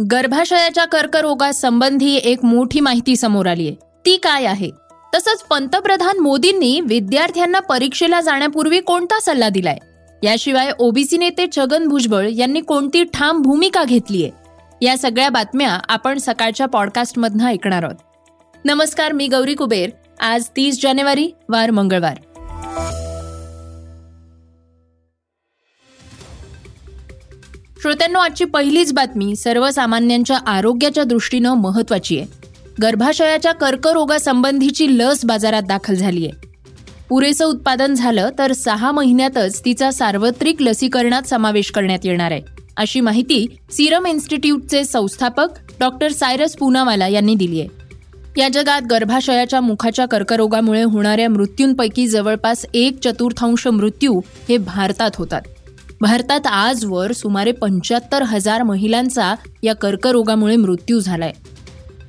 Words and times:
गर्भाशयाच्या 0.00 0.84
कर्करोगासंबंधी 0.84 2.16
एक 2.16 2.44
मोठी 2.44 2.80
माहिती 2.80 3.16
समोर 3.16 3.46
आली 3.46 3.66
आहे. 3.66 3.74
ती 4.06 4.16
काय 4.16 4.44
आहे? 4.44 4.70
तसंच 5.14 5.42
पंतप्रधान 5.42 6.18
मोदींनी 6.18 6.80
विद्यार्थ्यांना 6.80 7.60
परीक्षेला 7.60 8.20
जाण्यापूर्वी 8.20 8.80
कोणता 8.80 9.20
सल्ला 9.20 9.48
दिलाय? 9.48 9.78
याशिवाय 10.22 10.70
ओबीसी 10.78 11.18
नेते 11.18 11.46
छगन 11.56 11.88
भुजबळ 11.88 12.28
यांनी 12.28 12.60
कोणती 12.60 13.04
ठाम 13.04 13.42
भूमिका 13.42 13.84
घेतलीय 13.84 14.30
या 14.82 14.98
सगळ्या 14.98 15.28
बातम्या 15.28 15.78
आपण 15.88 16.18
सकाळच्या 16.18 16.66
पॉडकास्टमधनं 16.66 17.46
ऐकणार 17.46 17.82
आहोत. 17.82 17.96
नमस्कार 18.64 19.12
मी 19.12 19.28
गौरी 19.28 19.54
कुबेर. 19.54 19.90
आज 20.20 20.44
तीस 20.56 20.82
जानेवारी 20.82 21.30
वार 21.48 21.70
मंगळवार. 21.70 22.16
श्रोत्यांनो 27.88 28.18
आजची 28.18 28.44
पहिलीच 28.44 28.92
बातमी 28.92 29.36
सर्वसामान्यांच्या 29.36 30.36
आरोग्याच्या 30.46 31.04
दृष्टीनं 31.04 31.54
महत्वाची 31.54 32.18
आहे. 32.18 32.26
गर्भाशयाच्या 32.82 33.52
कर्करोगासंबंधीची 33.52 34.86
लस 34.98 35.24
बाजारात 35.24 35.62
दाखल 35.62 35.94
झाली 35.94 36.26
आहे 36.26 36.46
पुरेसं 37.08 37.44
उत्पादन 37.44 37.94
झालं 37.94 38.28
तर 38.38 38.52
सहा 38.52 38.90
महिन्यातच 38.90 39.64
तिचा 39.64 39.90
सार्वत्रिक 39.90 40.62
लसीकरणात 40.62 41.28
समावेश 41.28 41.70
करण्यात 41.70 41.98
येणार 42.04 42.30
आहे 42.30 42.42
अशी 42.76 43.00
माहिती 43.00 43.46
सिरम 43.70 44.06
इन्स्टिट्यूटचे 44.06 44.84
संस्थापक 44.84 45.58
डॉक्टर 45.80 46.12
सायरस 46.12 46.56
पुनावाला 46.56 47.08
यांनी 47.08 47.34
दिली 47.34 47.60
आहे 47.60 48.40
या 48.40 48.48
जगात 48.48 48.82
गर्भाशयाच्या 48.90 49.60
मुखाच्या 49.60 50.06
कर्करोगामुळे 50.06 50.82
होणाऱ्या 50.82 51.30
मृत्यूंपैकी 51.30 52.06
जवळपास 52.06 52.66
एक 52.74 52.98
चतुर्थांश 53.04 53.66
मृत्यू 53.66 54.20
हे 54.48 54.58
भारतात 54.58 55.10
होतात. 55.14 55.42
भारतात 56.00 56.46
आजवर 56.46 57.12
सुमारे 57.12 57.52
पंच्याहत्तर 57.52 58.22
हजार 58.22 58.62
महिलांचा 58.62 59.34
या 59.62 59.74
कर्करोगामुळे 59.74 60.56
मृत्यू 60.56 61.00
झालाय. 61.00 61.32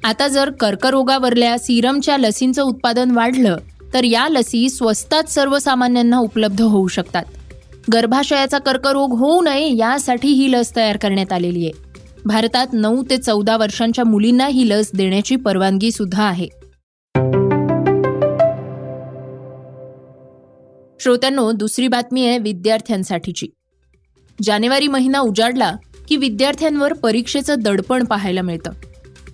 आता 0.04 0.28
जर 0.28 0.50
कर्करोगावरल्या 0.50 1.58
सिरमच्या 1.60 2.18
लसींचं 2.18 2.64
उत्पादन 2.64 3.12
वाढलं 3.12 3.58
तर 3.94 4.04
या 4.04 4.28
लसी 4.30 4.70
स्वस्तात 4.70 5.24
सर्वसामान्यांना 5.24 6.18
उपलब्ध 6.18 6.62
होऊ 6.62 6.88
शकतात. 6.88 7.24
गर्भाशयाचा 7.94 8.58
कर्करोग 8.58 9.18
होऊ 9.18 9.42
नये 9.42 9.78
यासाठी 9.78 10.28
ही 10.28 10.52
लस 10.52 10.76
तयार 10.76 10.98
करण्यात 10.98 11.34
आलेली 11.34 11.66
आहे. 11.66 11.72
भारतात 12.26 12.68
नऊ 12.74 13.04
ते 13.10 13.18
चौदा 13.18 13.58
वर्षांच्या 13.58 14.06
मुलींना 14.06 14.48
ही 14.48 14.70
लस 14.70 14.92
देण्याची 14.96 15.36
परवानगी 15.36 15.92
सुद्धा 15.92 16.24
आहे. 16.24 16.48
श्रोत्यांनो 21.00 21.52
दुसरी 21.52 21.88
बातमी 21.88 22.28
आहे 22.28 22.38
विद्यार्थ्यांसाठीची. 22.38 23.48
जानेवारी 24.44 24.88
महिना 24.88 25.20
उजाडला 25.20 25.76
की 26.08 26.16
विद्यार्थ्यांवर 26.16 26.94
परीक्षेचं 26.94 27.56
दडपण 27.60 28.06
पाहायला 28.06 28.42
मिळतं. 28.42 28.72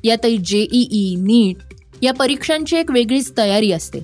यातही 0.04 0.38
जेईई 0.38 1.16
नीट 1.16 1.56
या 2.02 2.14
परीक्षांची 2.14 2.78
एक 2.78 2.92
वेगळीच 2.92 3.38
तयारी 3.38 3.72
असते. 3.72 4.00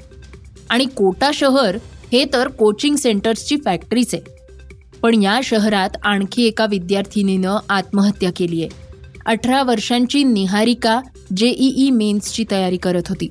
आणि 0.70 0.86
कोटा 0.86 1.32
शहर 1.34 1.78
हे 2.14 2.26
तर 2.34 2.48
कोचिंग 2.48 2.96
सेंटर्सची 2.96 3.58
फॅक्टरीच 3.66 4.14
आहे. 4.14 4.24
पण 5.02 5.22
या 5.22 5.40
शहरात 5.44 5.90
आणखी 6.04 6.44
एका 6.44 6.66
विद्यार्थिनीनं 6.70 7.58
आत्महत्या 7.70 8.30
केली 8.36 8.62
आहे 8.62 8.70
अठरा 9.26 9.64
वर्षांची 9.64 10.24
निहारिका 10.24 11.02
जेईई 11.38 11.90
मेन्सची 11.90 12.46
तयारी 12.52 12.78
करत 12.78 13.04
होती. 13.10 13.28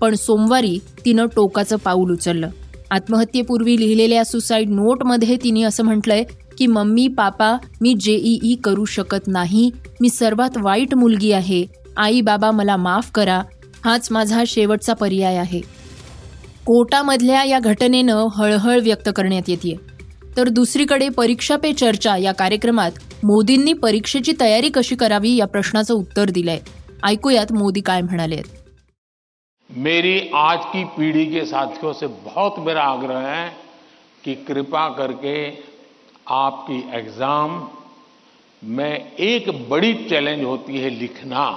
पण 0.00 0.14
सोमवारी 0.14 0.78
तिनं 1.04 1.26
टोकाचं 1.26 1.76
पाऊल 1.76 2.12
उचललं. 2.12 2.48
आत्महत्येपूर्वी 2.90 3.80
लिहिलेल्या 3.80 4.24
सुसाईड 4.24 4.70
नोटमध्ये 4.70 5.36
तिने 5.36 5.62
असं 5.62 5.84
म्हटलंय 5.84 6.24
की 6.58 6.66
मम्मी 6.66 7.08
पापा 7.08 7.56
मी 7.80 7.94
जेईई 7.94 8.54
करू 8.64 8.84
शकत 8.84 9.28
नाही. 9.28 9.70
मी 10.00 10.08
सर्वात 10.08 10.56
वाईट 10.56 10.94
मुलगी 10.94 11.32
आहे. 11.32 11.64
आई 11.96 12.20
बाबा 12.20 12.50
मला 12.50 12.76
माफ 12.76 13.10
करा. 13.10 13.42
हाच 13.84 14.08
माझा 14.10 14.42
शेवटचा 14.46 14.94
पर्याय 14.94 15.36
आहे. 15.36 15.60
कोटामधल्या 16.66 17.44
या 17.44 17.58
घटनेनं 17.58 18.26
हळहळ 18.34 18.80
व्यक्त 18.80 19.08
करण्यात 19.16 19.48
येते 19.48 19.76
तर 20.36 20.48
दुसरीकडे 20.48 21.08
परीक्षा 21.08 21.56
पे 21.56 21.72
चर्चा 21.72 22.16
या 22.16 22.32
कार्यक्रमात 22.32 22.90
मोदींनी 23.24 23.72
परीक्षेची 23.72 24.32
तयारी 24.40 24.70
कशी 24.74 24.94
करावी 24.94 25.36
या 25.36 25.46
प्रश्नाचं 25.46 25.94
उत्तर 25.94 26.30
दिलंय. 26.30 26.58
ऐकूयात 27.04 27.52
मोदी 27.52 27.80
काय 27.80 28.00
म्हणाले 28.00 28.42
मेरी 29.70 30.20
आज 30.34 30.58
की 30.62 30.84
पीढ़ी 30.84 31.24
के 31.24 31.44
साथियों 31.46 31.92
से 31.92 32.06
बहुत 32.06 32.58
मेरा 32.58 32.82
आग्रह 32.82 33.18
है 33.18 33.48
कि 34.24 34.34
कृपा 34.34 34.88
करके 34.88 35.36
आपकी 36.26 36.78
एग्ज़ाम 36.94 37.68
में 38.62 39.16
एक 39.16 39.68
बड़ी 39.68 39.94
चैलेंज 40.08 40.44
होती 40.44 40.78
है 40.78 40.90
लिखना। 40.90 41.50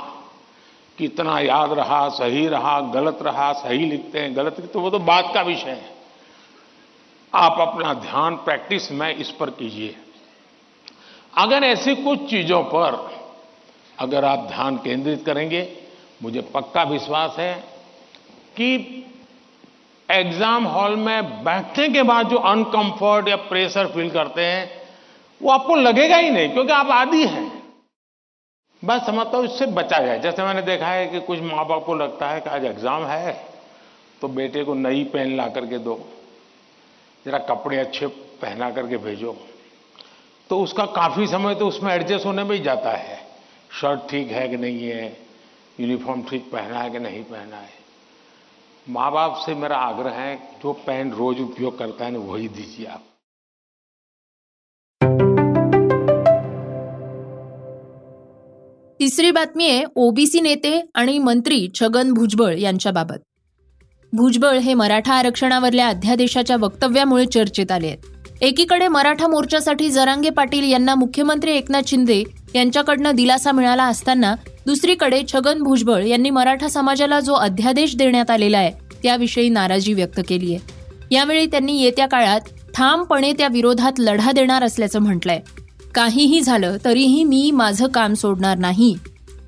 कितना 0.97 1.40
याद 1.40 1.74
रहा, 1.74 2.07
सही 2.09 2.47
रहा, 2.47 2.79
गलत 2.81 3.19
रहा, 3.22 3.52
सही 3.53 3.85
लिखते 3.85 4.19
हैं, 4.19 4.35
गलत 4.35 4.59
लिखते 4.59 4.79
वो 4.79 4.90
तो 4.90 5.00
बात 5.00 5.31
का 5.34 5.41
विषय 5.41 5.69
है। 5.69 5.97
आप 7.34 7.59
अपना 7.59 7.94
ध्यान 7.94 8.35
प्रैक्टिस 8.35 8.91
में 8.91 9.16
इस 9.16 9.31
पर 9.31 9.50
कीजिए। 9.50 9.96
अगर 11.38 11.63
ऐसी 11.63 11.96
कुछ 11.96 12.29
चीज़ों 12.29 12.63
पर 12.63 12.96
अगर 14.00 14.25
आप 14.25 14.40
ध्यान 14.40 14.78
केंद्रित 14.78 15.25
करेंगे, 15.25 15.68
मुझे 16.24 16.41
पक्का 16.53 16.84
विश्वास 16.84 17.35
है 17.40 17.53
कि 18.58 19.06
एग्ज़ाम 20.09 20.66
हॉल 20.68 20.96
में 20.97 21.44
बैठने 21.44 21.88
के 21.90 22.03
बाद 22.03 22.30
जो 22.30 22.38
अनकंफर्ट 22.47 23.28
या 23.28 23.36
प्रेशर 23.46 23.88
फील 23.88 24.09
करते 24.12 24.42
हैं, 24.44 24.70
वो 25.42 25.52
आपको 25.52 25.75
लगेगा 25.78 26.18
ही 26.18 26.30
नहीं, 26.30 26.50
क्योंकि 26.50 26.72
आप 26.74 26.90
आदि 26.92 27.25
हैं। 27.25 27.52
बस 28.81 29.06
समझता 29.06 29.38
हूँ, 29.38 29.46
इससे 29.46 29.66
बचा 29.68 30.00
जाए। 30.00 30.20
जैसे 30.20 30.44
मैंने 30.44 30.62
देखा 30.64 30.88
है 30.88 31.06
कि 31.08 31.20
कुछ 31.22 31.40
माँ 31.42 31.66
बाप 31.68 31.86
को 31.86 31.96
लगता 31.96 32.30
है 32.30 32.42
कि 32.42 32.50
आज 32.50 32.66
एग्ज़ाम 32.66 33.06
है 33.06 33.31
तो 34.22 34.28
बेटे 34.30 34.64
को 34.64 34.74
नई 34.75 35.03
पेन 35.06 35.36
ला 35.38 35.47
करके 35.50 35.78
दो, 35.80 36.00
जरा 37.26 37.38
कपड़े 37.46 37.78
अच्छे 37.78 38.08
पहना 38.08 38.70
करके 38.72 38.97
भेजो। 39.00 39.36
तो 40.50 40.59
उसका 40.59 40.86
काफ़ी 40.91 41.28
समय 41.28 41.56
तो 41.56 41.68
उसमें 41.68 41.94
एडजस्ट 41.94 42.26
होने 42.26 42.44
में 42.44 42.56
ही 42.56 42.62
जाता 42.64 42.91
है। 42.91 43.18
शर्ट 43.72 44.09
ठीक 44.09 44.31
है 44.31 44.47
कि 44.50 44.58
नहीं 44.58 44.88
है? 44.88 45.06
यूनिफॉर्म 45.80 46.24
ठीक 46.30 46.50
पहना 46.52 46.80
है 46.80 46.90
कि 46.90 47.00
नहीं 47.00 47.24
पहना 47.24 47.58
है? 47.58 47.78
माँ 48.89 49.11
बाप 49.11 49.35
से 49.45 49.53
मेरा 49.55 49.75
आग्रह 49.77 50.11
है 50.11 50.35
जो 50.35 50.72
पेन 50.73 51.11
रोज 51.11 51.39
उपयोग 51.39 51.77
करता 51.77 52.05
है 52.05 52.11
ना 52.11 52.19
वही 52.19 52.47
दीजिए 52.47 52.85
आप। 52.85 53.03
तिसरी 58.99 59.31
बातमी 59.31 59.69
आहे 59.69 59.83
ओबीसी 59.95 60.41
नेते 60.41 60.81
आणि 60.95 61.17
मंत्री 61.19 61.67
छगन 61.75 62.13
भुजबळ 62.13 62.57
यांच्याबाबत. 62.57 63.19
भुजबळ 64.13 64.57
हे 64.57 64.73
मराठा 64.73 65.13
आरक्षणावरल्या 65.13 65.88
अध्यादेशाच्या 65.88 66.57
वक्तव्यामुळे 66.59 67.25
चर्चेत 67.25 67.72
आले 67.72 67.88
आहेत. 67.88 68.19
एकीकडे 68.41 68.88
मराठा 68.88 69.27
मोर्चासाठी 69.27 69.89
जरांगे 69.89 70.29
पाटील 70.29 70.72
यांना 70.72 70.94
मुख्यमंत्री 70.95 71.51
एकनाथ 71.51 71.81
शिंदे 71.88 72.23
यांच्याकडनं 72.55 73.16
दिलासा 73.16 73.51
मिळाला 73.51 73.83
असताना 73.83 74.33
दुसरीकडे 74.66 75.22
छगन 75.33 75.63
भुजबळ 75.63 76.03
यांनी 76.03 76.29
मराठा 76.29 76.67
समाजाला 76.67 77.19
जो 77.19 77.33
अध्यादेश 77.33 77.95
देण्यात 77.95 78.29
आलेला 78.29 78.57
आहे 78.57 78.72
त्याविषयी 79.03 79.49
नाराजी 79.49 79.94
व्यक्त 79.94 80.19
केली 80.28 80.53
आहे. 80.55 80.73
यावेळी 81.11 81.45
त्यांनी 81.45 81.81
येत्या 81.81 82.07
काळात 82.07 82.41
ठामपणे 82.75 83.31
त्या 83.33 83.47
विरोधात 83.47 83.99
लढा 83.99 84.31
देणार 84.31 84.63
असल्याचं 84.63 84.99
म्हटलंय. 84.99 85.39
काहीही 85.95 86.41
झालं 86.41 86.78
तरीही 86.85 87.23
मी 87.23 87.51
माझं 87.51 87.88
काम 87.88 88.13
सोडणार 88.13 88.57
नाही. 88.57 88.95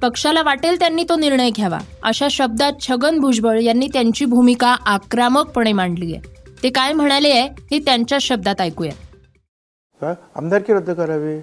पक्षाला 0.02 0.42
वाटेल 0.44 0.80
त्यांनी 0.80 1.04
तो 1.10 1.16
निर्णय 1.16 1.50
घ्यावा 1.50 1.80
अशा 2.04 2.28
शब्दात 2.32 2.82
छगन 2.82 3.20
भुजबळ 3.20 3.60
यांनी 3.60 3.88
त्यांची 3.88 4.26
भूमिका 4.26 4.76
आक्रमकपणे 4.86 5.74
मांडली 5.74 6.14
आहे. 6.14 6.41
ते 6.64 6.70
काय 6.70 6.94
म्हणाले 6.94 7.30
आहे 7.30 7.48
हे 7.72 7.80
त्यांच्या 7.80 8.18
शब्दात 8.22 8.62
ऐकूया. 8.62 10.14
आमदारकी 10.36 10.74
रद्द 10.74 10.90
करावी 10.90 11.40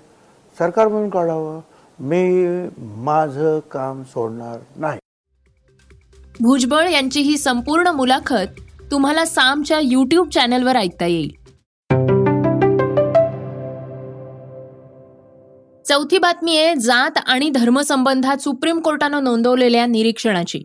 सरकार 0.59 0.89
म्हणून 0.89 1.09
काढावं 1.11 1.61
मी 2.01 2.23
माझं 3.03 3.59
काम 3.73 4.03
सोडणार 4.03 4.59
नाही. 4.77 4.99
भुजबळ 6.41 6.89
यांची 6.89 7.21
ही 7.21 7.37
संपूर्ण 7.39 7.89
मुलाखत 7.89 8.61
तुम्हाला 8.91 9.25
सामच्या 9.25 9.81
युट्यूब 9.83 10.29
चॅनलवर 10.29 10.77
ऐकता 10.77 11.07
येईल. 11.07 11.31
चौथी 15.85 16.19
बातमी 16.19 16.57
आहे 16.57 16.75
जात 16.75 17.19
आणि 17.27 17.51
धर्मसंबंधात 17.51 18.37
सुप्रीम 18.37 18.81
कोर्टानं 18.81 19.25
नोंदवलेल्या 19.25 19.87
निरीक्षणाची. 19.87 20.63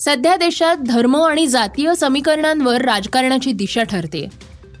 सध्या 0.00 0.36
देशात 0.36 0.76
धर्म 0.76 1.16
आणि 1.16 1.46
जातीय 1.46 1.94
समीकरणांवर 1.94 2.82
राजकारणाची 2.82 3.52
दिशा 3.52 3.82
ठरते. 3.82 4.28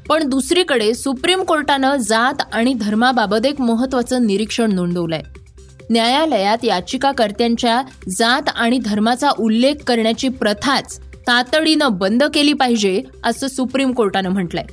पण 0.08 0.28
दुसरीकडे 0.28 0.94
सुप्रीम 0.94 1.42
कोर्टानं 1.42 1.96
जात 1.96 2.42
आणि 2.52 2.74
धर्माबाबत 2.74 3.46
एक 3.46 3.60
महत्वाचं 3.60 4.26
निरीक्षण 4.26 4.72
नोंदवलंय. 4.72 5.22
न्यायालयात 5.90 6.64
याचिकाकर्त्यांच्या 6.64 7.82
जात 8.08 8.42
आणि 8.54 8.78
धर्माचा 8.78 9.30
उल्लेख 9.38 9.74
करण्याची 9.86 10.28
प्रथाच 10.28 10.98
तातडीनं 10.98 11.88
बंद 11.90 12.24
केली 12.24 12.52
पाहिजे 12.52 13.02
असं 13.24 13.46
सुप्रीम 13.46 13.92
कोर्टानं 13.92 14.28
म्हटलंय. 14.28 14.64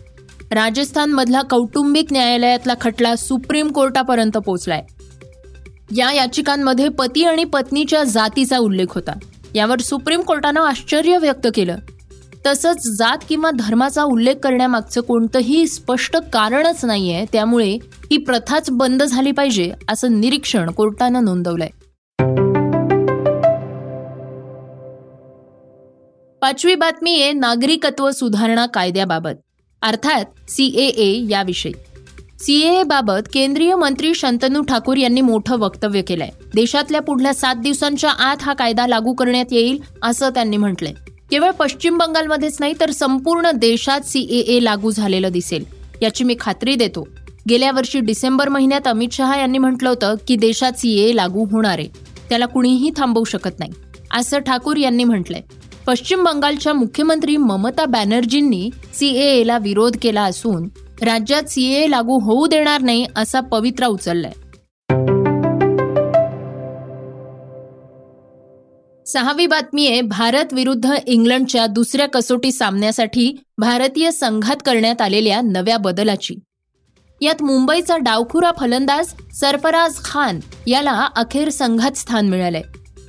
राजस्थानमधला 0.52 1.42
कौटुंबिक 1.42 2.06
न्यायालयातला 2.12 2.74
खटला 2.82 3.16
सुप्रीम 3.16 3.72
कोर्टापर्यंत 3.72 4.38
पोहोचलाय. 4.38 4.84
या 5.96 6.12
याचिकांमध्ये 6.12 6.90
पती 6.90 7.24
आणि 7.24 7.44
पत्नीच्या 7.44 8.04
जातीचा 8.04 8.58
उल्लेख 8.58 8.86
होता. 8.90 9.20
यावर 9.56 9.80
सुप्रीम 9.80 10.22
कोर्टानं 10.22 10.62
आश्चर्य 10.62 11.18
व्यक्त 11.18 11.48
केलं. 11.56 11.76
तसंच 12.48 12.88
जात 12.88 13.18
किंवा 13.30 13.52
धर्माचा 13.52 14.04
उल्लेख 14.04 14.36
करण्यामागचं 14.36 15.02
कोणतंही 15.02 15.68
स्पष्ट 15.68 16.18
कारणच 16.18 16.86
नाहीये 16.86 17.26
त्यामुळे 17.34 17.78
ही 17.84 18.18
प्रथाच 18.18 18.70
बंद 18.72 19.04
झाली 19.04 19.32
पाहिजे 19.32 19.72
असं 19.90 20.22
निरीक्षण 20.22 20.70
कोर्टानं 20.70 21.24
नोंदवलंय. 21.24 21.70
पाचवी 26.42 26.76
बातमी 26.76 27.22
आहे 27.22 27.32
नागरिकत्व 27.32 28.12
सुधारणा 28.12 28.66
कायद्याबाबत. 28.66 29.32
अर्थात 29.82 30.26
सीएए 30.48 31.28
याविषयी. 31.30 31.74
सीएए 32.44 32.84
बाबत 32.84 33.28
केंद्रीय 33.34 33.76
मंत्री 33.76 34.14
शंतनू 34.14 34.62
ठाकूर 34.62 34.98
यांनी 34.98 35.22
मोठं 35.22 35.58
वक्तव्य 35.58 36.02
केलंय. 36.02 36.30
देशातल्या 36.56 37.02
पुढल्या 37.02 37.34
सात 37.34 37.56
दिवसांच्या 37.56 38.10
आत 38.10 38.38
हा 38.42 38.54
कायदा 38.54 38.88
लागू 38.88 39.14
करण्यात 39.14 39.46
येईल 39.52 39.80
असं 40.04 40.30
त्यांनी 40.30 40.58
म्हटलंय. 40.58 40.94
केवळ 41.32 41.52
पश्चिम 41.52 41.98
बंगालमध्येच 41.98 42.58
नाही 42.60 42.74
तर 42.80 42.92
संपूर्ण 42.92 43.52
देशात 43.52 44.02
सीएए 44.02 44.64
लागू 44.64 44.92
झालेलं 44.92 45.32
दिसेल. 45.32 45.64
याची 46.02 46.24
मी 46.24 46.36
खात्री 46.40 46.76
देतो. 46.76 47.08
गेल्या 47.50 47.72
वर्षी 47.72 48.00
डिसेंबर 48.00 48.50
महिन्यात 48.50 48.88
अमित 48.88 49.10
शहा 49.12 49.40
यांनी 49.40 49.58
म्हटलं 49.58 49.90
होतं 49.90 50.16
की 50.28 50.36
देशात 50.36 50.72
सीएए 50.72 51.16
लागू 51.16 51.46
होणार 51.52 51.80
आहे. 51.80 51.88
त्याला 52.30 52.46
कुणीही 52.46 52.92
थांबवू 52.98 53.24
शकत 53.24 53.60
नाही 53.60 53.72
असं 54.12 54.40
ठाकूर 54.40 54.78
यांनी 54.78 55.04
म्हटलंय. 55.04 55.42
पश्चिम 55.88 56.24
बंगालच्या 56.24 56.74
मुख्यमंत्री 56.74 57.38
ममता 57.38 57.86
बॅनर्जींनी 57.86 58.70
सीएएला 58.94 59.58
विरोध 59.58 59.98
केला 60.02 60.24
असून 60.24 60.68
राज्यात 61.02 61.44
सीए 61.44 61.90
लागू 61.90 62.20
होऊ 62.20 62.48
देणार 62.48 62.82
नाही 62.82 63.06
असा 63.16 63.40
पवित्रा 63.40 63.88
उचललाय. 63.88 64.32
सहावी 69.06 69.48
बातमी 69.48 69.88
आहे 69.88 70.02
भारत 70.02 70.54
विरुद्ध 70.54 70.90
इंग्लंडच्या 71.08 71.66
दुसऱ्या 71.68 72.08
कसोटी 72.08 72.52
सामन्यासाठी 72.52 73.36
भारतीय 73.58 74.12
संघात 74.12 74.56
करण्यात 74.66 75.02
आलेल्या 75.02 75.42
नव्या 75.42 75.78
बदलाची. 75.78 76.36
यात 77.22 77.44
मुंबईचा 77.44 77.98
डावखुरा 77.98 78.52
फलंदाज 78.60 79.14
सरफराज 79.34 80.04
खान 80.04 80.40
याला 80.68 81.08
अखेर 81.16 81.50
संघात 81.50 81.98
स्थान 81.98 82.30
मिळालंय. 82.30 82.62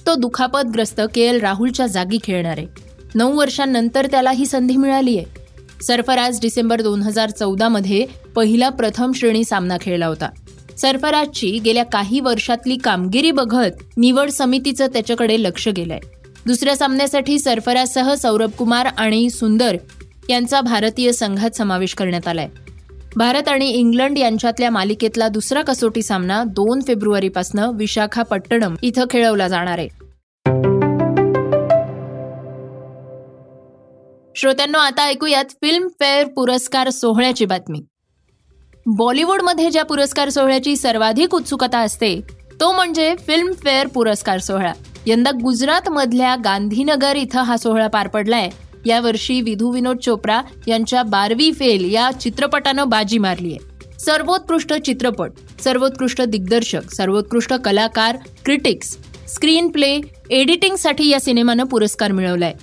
तो 0.07 0.15
दुखापतग्रस्त 0.15 1.01
के 1.15 1.23
एल 1.23 1.41
राहुलच्या 1.41 1.87
जागी 1.87 2.19
खेळणार. 2.25 2.59
आहे 2.59 2.67
नऊ 3.15 3.37
वर्षांनंतर 3.37 4.07
त्याला 4.07 4.31
ही 4.31 4.47
संधी 4.47 4.77
मिळाली 4.77 5.19
आहे 5.19 5.44
सरफराज 5.83 6.41
डिसेंबर 6.41 6.81
दोन 6.81 7.03
हजार 7.03 7.31
चौदामध्ये 7.31 8.07
पहिला 8.35 8.69
प्रथम 8.69 9.13
श्रेणी 9.13 9.45
सामना 9.45 9.77
खेळला 9.81 10.07
होता. 10.07 10.29
सरफराजची 10.77 11.59
गेल्या 11.59 11.85
काही 11.85 12.21
वर्षातली 12.21 12.77
कामगिरी 12.77 13.31
बघत 13.31 13.83
निवड 13.97 14.31
समितीचं 14.31 14.87
त्याच्याकडे 14.87 15.43
लक्ष 15.43 15.69
गेलंय. 15.69 15.99
दुसऱ्या 16.47 16.77
सामन्यासाठी 16.77 17.39
सरफराजसह 17.39 18.15
सौरभ 18.15 18.51
कुमार 18.51 18.87
आणि 18.87 19.31
सुंदर 19.31 19.77
यांचा 20.29 20.61
भारतीय 20.61 21.13
संघात 21.13 21.51
समावेश 21.51 21.95
करण्यात 21.95 22.29
आलाय. 22.29 22.49
भारत 23.17 23.49
आणि 23.49 23.71
इंग्लंड 23.71 24.19
यांच्यातल्या 24.19 24.71
मालिकेतला 24.71 25.29
दुसरा 25.29 25.63
कसोटी 25.63 26.03
सामना 26.03 26.45
दोन 26.45 26.81
फेब्रुवारीपासून 26.87 27.59
विशाखापट्टणम 27.59 28.75
इथं 28.83 29.05
खेळवला 29.11 29.49
जाणार 29.49 29.79
आहे. 29.79 30.04
श्रोत्यांनो 34.37 34.79
आता 34.79 35.03
ऐकूयात 35.03 35.51
फिल्मफेअर 35.63 36.27
पुरस्कार 36.27 36.89
सोहळ्याची 36.91 37.45
बातमी. 37.47 37.81
बॉलिवूडमध्ये 38.87 39.71
ज्या 39.71 39.85
पुरस्कार 39.85 40.29
सोहळ्याची 40.29 40.75
सर्वाधिक 40.77 41.35
उत्सुकता 41.35 41.79
असते 41.79 42.21
तो 42.61 42.73
म्हणजे 42.73 43.15
फिल्मफेअर 43.27 43.87
पुरस्कार 43.87 44.39
सोहळा. 44.39 44.73
यंदा 45.07 45.31
गुजरातमधल्या 45.43 46.35
गांधीनगर 46.45 47.17
इथं 47.17 47.43
हा 47.43 47.57
सोहळा 47.57 47.87
पार 47.87 48.09
पडलाय. 48.09 48.49
यावर्षी 48.87 49.41
विधू 49.41 49.71
विनोद 49.73 49.99
चोप्रा 49.99 50.41
यांच्या 50.69 51.03
बारवी 51.03 51.51
फेल 51.53 51.93
या 51.93 52.11
चित्रपटानं 52.21 52.89
बाजी 52.89 53.19
मारली 53.19 53.53
आहे 53.53 53.99
सर्वोत्कृष्ट 53.99 54.75
चित्रपट 54.75 55.31
सर्वोत्कृष्ट 55.65 56.23
दिग्दर्शक 56.23 56.93
सर्वोत्कृष्ट 56.95 57.55
कलाकार 57.55 58.17
क्रिटिक्स 58.45 58.97
स्क्रीन 59.35 59.69
प्ले 59.69 59.99
एडिटिंगसाठी 60.31 61.09
या 61.09 61.21
सिनेमानं 61.21 61.65
पुरस्कार 61.65 62.13
मिळवलाय. 62.13 62.55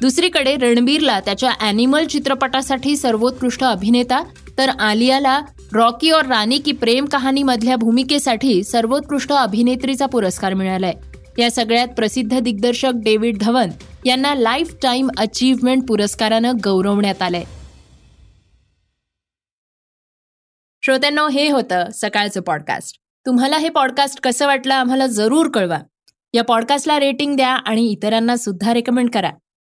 दुसरीकडे 0.00 0.56
रणबीरला 0.56 1.20
त्याच्या 1.20 1.50
अॅनिमल 1.60 2.04
चित्रपटासाठी 2.04 2.96
सर्वोत्कृष्ट 2.96 3.64
अभिनेता 3.64 4.22
तर 4.58 4.68
आलियाला 4.68 5.40
रॉकी 5.72 6.10
और 6.10 6.26
राणी 6.26 6.58
की 6.58 6.72
प्रेम 6.72 7.04
कहाणी 7.04 7.42
मधल्या 7.42 7.76
भूमिकेसाठी 7.76 8.64
सर्वोत्कृष्ट 8.64 9.32
अभिनेत्रीचा 9.32 10.06
पुरस्कार 10.06 10.54
मिळालाय. 10.54 10.92
या 11.38 11.50
सगळ्यात 11.50 11.88
प्रसिद्ध 11.88 12.38
दिग्दर्शक 12.38 12.92
डेव्हिड 12.94 13.38
धवन 13.40 13.70
यांना 14.06 14.34
लाईफ 14.34 14.74
टाईम 14.82 15.10
अचीव्हमेंट 15.18 15.88
पुरस्कारानं 15.88 16.52
गौरवण्यात 16.64 17.22
आलंय. 17.22 17.44
श्रोत्यांनो 20.82 21.28
हे 21.28 21.50
होतं 21.50 21.84
सकाळचं 21.94 22.40
पॉडकास्ट. 22.40 22.96
तुम्हाला 23.26 23.58
हे 23.58 23.68
पॉडकास्ट 23.68 24.20
कसं 24.20 24.46
वाटलं 24.46 24.74
आम्हाला 24.74 25.06
जरूर 25.06 25.50
कळवा. 25.50 25.78
या 26.32 26.44
पॉडकास्टला 26.44 27.00
रेटिंग 27.00 27.36
द्या 27.36 27.48
आणि 27.48 27.86
इतरांना 27.86 28.36
सुद्धा 28.36 28.74
रेकमेंड 28.74 29.10
करा. 29.10 29.30